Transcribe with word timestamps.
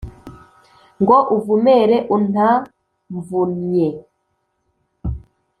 ngo 1.01 1.17
uvumere 1.35 1.97
untamvunnnye 2.15 3.89